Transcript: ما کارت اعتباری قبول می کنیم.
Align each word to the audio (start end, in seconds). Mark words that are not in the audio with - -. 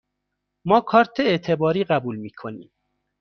ما 0.67 0.79
کارت 0.81 1.19
اعتباری 1.19 1.83
قبول 1.83 2.15
می 2.15 2.29
کنیم. 2.29 2.71